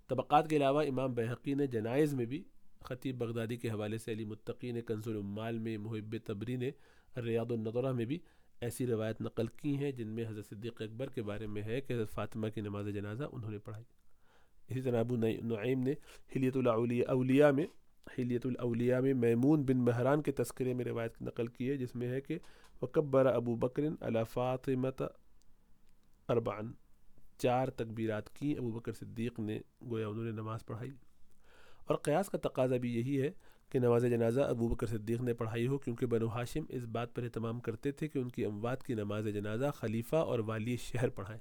طبقات 0.09 0.51
کے 0.51 0.57
علاوہ 0.57 0.83
امام 0.83 1.15
بحقی 1.15 1.55
نے 1.55 1.67
جنائز 1.67 2.15
میں 2.15 2.27
بھی 2.27 2.43
خطیب 2.81 3.19
بغدادی 3.19 3.57
کے 3.57 3.71
حوالے 3.71 3.99
سے 3.99 4.13
علی 4.13 4.25
متقی 4.25 4.73
نے 4.73 4.83
کنز 4.83 5.09
العمال 5.09 5.59
میں 5.59 5.79
محب 5.79 6.17
تبری 6.25 6.57
نے 6.57 6.71
ریاض 7.17 7.53
النظرہ 7.53 7.93
میں 7.93 8.05
بھی 8.05 8.19
ایسی 8.61 8.87
روایت 8.87 9.21
نقل 9.21 9.47
کی 9.47 9.77
ہیں 9.77 9.93
جن 9.93 10.09
میں 10.09 10.27
حضرت 10.29 10.47
صدیق 10.47 10.83
اکبر 10.83 11.07
کے 11.07 11.23
بارے 11.23 11.47
میں 11.47 11.63
ہے 11.63 11.81
کہ 11.81 11.93
حضرت 11.93 12.11
فاطمہ 12.11 12.49
کی 12.49 12.61
نماز 12.61 12.87
جنازہ 12.95 13.25
انہوں 13.33 13.51
نے 13.51 13.59
پڑھائی۔ 13.59 13.85
اسی 14.69 14.83
طرح 14.83 15.01
ابو 15.01 15.17
نعیم 15.17 15.83
نے 15.83 15.93
حلیت 16.37 16.57
الاولیاء 16.57 17.51
میں 17.51 17.67
حلیت 18.19 18.47
الاولیاء 18.47 19.01
میں 19.01 19.15
میمون 19.15 19.63
بن 19.63 19.79
مہران 19.79 20.23
کے 20.23 20.33
تذکرے 20.33 20.75
میں 20.75 20.85
روایت 20.85 21.23
نقل 21.23 21.47
کی 21.47 21.71
ہے 21.71 21.77
جس 21.77 21.95
میں 21.95 22.09
ہے 22.09 22.21
کہ 22.21 22.39
وکبر 22.83 23.27
ابو 23.27 23.57
بکر 23.57 23.83
علی 24.01 24.19
فاطمت 24.33 25.03
اربعن 26.29 26.73
چار 27.39 27.69
تکبیرات 27.69 28.31
کی 28.31 28.57
ابو 28.59 28.71
بکر 28.71 28.93
صدیق 28.93 29.41
نے 29.41 29.61
گویا 29.91 30.09
انہوں 30.09 30.25
نے 30.25 30.31
نماز 30.31 30.67
پڑھائی۔ 30.67 30.91
اور 31.85 31.97
قیاس 31.97 32.29
کا 32.29 32.39
تقاضا 32.39 32.77
بھی 32.77 32.95
یہی 32.95 33.23
ہے 33.23 33.31
کہ 33.69 33.79
نماز 33.79 34.03
جنازہ 34.03 34.41
ابو 34.41 34.69
بکر 34.69 34.87
صدیق 34.87 35.21
نے 35.21 35.35
پڑھائی 35.35 35.67
ہو، 35.67 35.79
کیونکہ 35.79 36.07
بنو 36.07 36.27
ہاشم 36.27 36.65
اس 36.69 36.85
بات 36.85 37.15
پر 37.15 37.23
اہتمام 37.23 37.61
کرتے 37.61 37.93
تھے 37.93 38.09
کہ 38.09 38.19
ان 38.19 38.29
کی 38.29 38.45
اموات 38.45 38.83
کی 38.83 38.95
نماز 38.95 39.25
جنازہ 39.25 39.67
خلیفہ 39.75 40.17
اور 40.17 40.39
والی 40.39 40.77
شہر 40.77 41.09
پڑھائیں۔ 41.09 41.41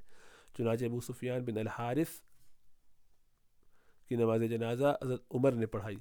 چنانچہ 0.57 0.85
ابو 0.85 1.01
سفیان 1.01 1.45
بن 1.45 1.57
الحارث 1.57 2.21
کی 4.07 4.15
نماز 4.15 4.41
جنازہ 4.49 4.97
حضرت 5.03 5.23
عمر 5.33 5.51
نے 5.51 5.65
پڑھائی 5.65 5.97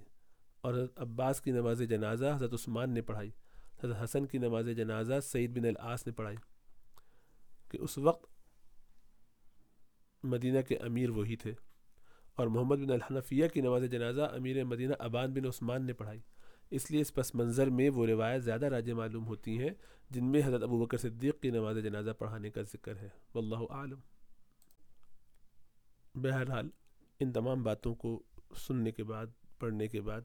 اور 0.61 0.75
حضرت 0.75 1.01
عباس 1.01 1.41
کی 1.41 1.51
نماز 1.51 1.83
جنازہ 1.89 2.25
حضرت 2.35 2.53
عثمان 2.53 2.91
نے 2.91 3.03
پڑھائی۔ 3.03 3.31
حضرت 3.85 3.97
حسن 4.05 4.27
کی 4.27 4.39
نماز 4.39 4.69
جنازہ 4.77 5.15
سعید 5.23 5.59
بن 5.59 5.65
العاص 5.65 6.07
نے 6.07 6.13
پڑھائی۔ 6.13 6.37
کہ 7.71 7.79
اس 7.81 7.99
وقت 7.99 8.36
مدینہ 10.27 10.61
کے 10.69 10.77
امیر 10.77 11.11
وہی 11.11 11.37
تھے۔ 11.37 11.55
اور 12.35 12.47
محمد 12.47 12.77
بن 12.77 12.91
الحنفیہ 12.91 13.49
کی 13.49 13.61
نماز 13.61 13.83
جنازہ 13.91 14.23
امیر 14.23 14.65
مدینہ 14.65 14.95
ابان 14.99 15.33
بن 15.33 15.47
عثمان 15.47 15.87
نے 15.87 15.93
پڑھائی۔ 15.93 16.21
اس 16.71 16.91
لیے 16.91 17.01
اس 17.01 17.15
پس 17.15 17.35
منظر 17.35 17.71
میں 17.71 17.91
وہ 17.91 18.07
روایت 18.07 18.45
زیادہ 18.45 18.67
راج 18.67 18.91
معلوم 18.91 19.27
ہوتی 19.27 19.59
ہیں، 19.59 19.71
جن 20.11 20.25
میں 20.25 20.41
حضرت 20.45 20.63
ابو 20.63 20.85
بکر 20.85 20.99
صدیق 20.99 21.41
کی 21.41 21.51
نماز 21.51 21.77
جنازہ 21.85 22.11
پڑھانے 22.11 22.51
کا 22.51 22.63
ذکر 22.63 22.97
ہے۔ 22.97 23.09
واللہ 23.35 23.59
عالم 23.71 23.99
بہرحال، 26.15 26.69
ان 27.21 27.33
تمام 27.33 27.63
باتوں 27.63 27.95
کو 27.95 28.23
سننے 28.57 28.93
کے 28.93 29.05
بعد، 29.05 29.27
پڑھنے 29.59 29.89
کے 29.89 30.01
بعد 30.01 30.21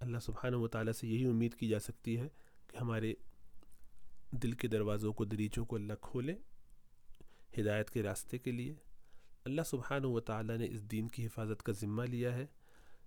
اللہ 0.00 0.18
سبحانہ 0.18 0.56
و 0.56 0.68
تعالیٰ 0.68 0.92
سے 0.92 1.08
یہی 1.08 1.24
امید 1.24 1.54
کی 1.54 1.68
جا 1.68 1.78
سکتی 1.78 2.20
ہے 2.20 2.28
کہ 2.66 2.76
ہمارے 2.76 3.14
دل 4.30 4.52
کے 4.52 4.68
دروازوں 4.68 5.12
کو، 5.12 5.24
دریچوں 5.24 5.64
کو 5.64 5.76
اللہ 5.76 5.92
کھولے۔ 6.00 6.34
ہدایت 7.58 7.90
کے 7.90 8.02
راستے 8.02 8.38
کے 8.38 8.52
لیے۔ 8.52 8.74
اللہ 9.44 9.62
سبحانہ 9.62 10.06
و 10.06 10.20
تعالیٰ 10.20 10.58
نے 10.58 10.66
اس 10.70 10.90
دین 10.90 11.08
کی 11.08 11.26
حفاظت 11.26 11.62
کا 11.62 11.72
ذمہ 11.72 12.02
لیا 12.02 12.36
ہے۔ 12.36 12.46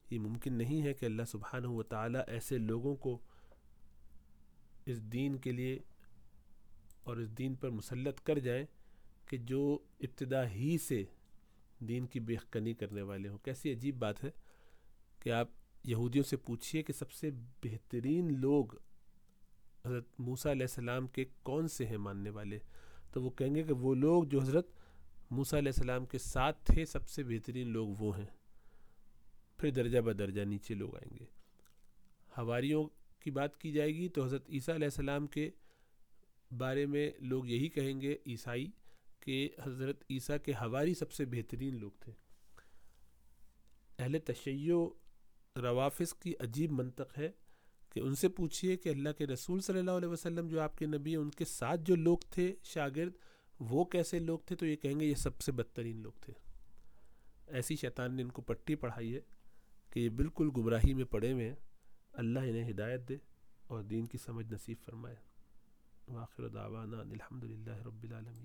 یہ 0.10 0.20
ممکن 0.20 0.54
نہیں 0.54 0.84
ہے 0.84 0.94
کہ 0.94 1.06
اللہ 1.06 1.24
سبحانہ 1.28 1.68
و 1.68 1.84
تعالیٰ 1.84 2.22
ایسے 2.28 2.58
لوگوں 2.58 2.96
کو 2.96 3.20
اس 4.86 5.02
دین 5.02 5.36
کے 5.36 5.52
لیے 5.52 5.80
اور 7.04 7.18
اس 7.18 7.38
دین 7.38 7.56
پر 7.56 7.70
مسلط 7.70 8.22
کر 8.22 8.40
جائیں 8.40 8.66
کہ 9.26 9.38
جو 9.38 9.80
ابتدا 10.00 10.50
ہی 10.50 10.78
سے 10.78 11.04
دین 11.80 12.06
کی 12.06 12.20
بےخنی 12.20 12.74
کرنے 12.74 13.02
والے 13.02 13.30
ہوں۔ 13.30 13.38
کیسی 13.38 13.72
عجیب 13.72 13.96
بات 14.00 14.24
ہے 14.24 14.30
کہ 15.20 15.30
آپ 15.30 15.48
یہودیوں 15.84 16.24
سے 16.24 16.38
پوچھئے 16.38 16.84
کہ 16.84 16.94
سب 16.94 17.12
سے 17.12 17.30
بہترین 17.64 18.40
لوگ 18.40 18.66
حضرت 19.86 20.20
موسیٰ 20.20 20.52
علیہ 20.52 20.64
السلام 20.64 21.08
کے 21.08 21.26
کون 21.44 21.68
سے 21.68 21.86
ہیں 21.86 21.98
ماننے 21.98 22.30
والے؟ 22.30 22.60
تو 23.12 23.24
وہ 23.24 23.30
کہیں 23.30 23.56
گے 23.56 23.64
کہ 23.64 23.74
وہ 23.74 23.96
لوگ 23.96 24.24
جو 24.24 24.42
حضرت 24.42 24.68
موسیٰ 25.32 25.60
علیہ 25.60 25.72
السلام 25.76 26.06
کے 26.06 26.18
ساتھ 26.18 26.66
تھے، 26.66 26.86
سب 26.86 27.08
سے 27.08 27.24
بہترین 27.24 27.68
لوگ 27.68 27.88
وہ 27.88 28.18
ہیں۔ 28.18 28.26
پھر 29.58 29.72
درجہ 29.72 30.00
بدرجہ 30.00 30.42
نیچے 30.42 30.74
لوگ 30.74 30.96
آئیں 30.96 31.18
گے۔ 31.20 31.26
ہواریوں 32.38 32.88
کی 33.20 33.32
بات 33.32 33.58
کی 33.58 33.72
جائے 33.72 33.96
گی 33.96 34.10
تو 34.10 34.24
حضرت 34.24 34.50
عیسیٰ 34.50 34.76
علیہ 34.76 34.86
السلام 34.86 35.28
کے 35.28 35.50
بارے 36.58 36.86
میں 36.86 37.12
لوگ 37.20 37.48
یہی 37.48 37.70
کہیں 37.70 38.02
گے، 38.02 38.18
عیسائی، 38.28 38.68
کہ 39.20 39.50
حضرت 39.64 40.04
عیسیٰ 40.10 40.38
کے 40.46 40.52
ہواری 40.52 40.94
سب 40.94 41.12
سے 41.12 41.26
بہترین 41.26 41.80
لوگ 41.80 41.92
تھے۔ 42.00 42.12
اہل 44.00 44.20
تشیع 44.20 44.76
روافظ 45.56 46.14
کی 46.14 46.34
عجیب 46.40 46.72
منطق 46.72 47.18
ہے 47.18 47.32
کہ 47.92 48.00
ان 48.00 48.16
سے 48.16 48.30
پوچھئے 48.30 48.78
کہ 48.78 48.90
اللہ 48.90 49.10
کے 49.18 49.28
رسول 49.28 49.60
صلی 49.60 49.80
اللہ 49.80 49.92
علیہ 49.92 50.08
وسلم 50.08 50.48
جو 50.48 50.62
آپ 50.62 50.78
کے 50.78 50.86
نبی 50.86 51.10
ہیں، 51.10 51.18
ان 51.18 51.30
کے 51.30 51.46
ساتھ 51.46 51.82
جو 51.84 51.96
لوگ 51.96 52.18
تھے 52.30 52.56
شاگرد، 52.64 53.12
وہ 53.60 53.86
کیسے 53.86 54.20
لوگ 54.20 54.40
تھے؟ 54.40 54.56
تو 54.56 54.66
یہ 54.66 54.76
کہیں 54.76 55.00
گے 55.00 55.06
یہ 55.06 55.16
سب 55.16 55.42
سے 55.42 55.52
بدترین 55.52 56.02
لوگ 56.02 56.12
تھے۔ 56.22 56.34
ایسی 57.48 57.76
شیطان 57.76 58.16
نے 58.16 58.22
ان 58.22 58.30
کو 58.30 58.42
پٹی 58.42 58.76
پڑھائی 58.76 59.16
ہے 59.16 59.20
کہ 59.90 60.00
یہ 60.00 60.10
بالکل 60.10 60.50
گمراہی 60.58 60.94
میں 60.94 61.06
پڑے 61.06 61.32
ہوئے 61.32 61.48
ہیں۔ 61.48 61.56
اللہ 62.14 62.40
انہیں 62.40 62.72
ہدایت 62.72 63.10
دے 63.10 63.18
اور 63.68 63.84
دین 63.84 64.06
کی 64.06 64.18
سمجھ 64.18 64.54
نصیب 64.54 64.78
فرمائے۔ 64.86 65.16
واخر 66.08 66.48
دعوانا 66.48 67.00
الحمد 67.00 67.44
للہ 67.44 67.72
رب 67.72 68.04
العالمین۔ 68.04 68.40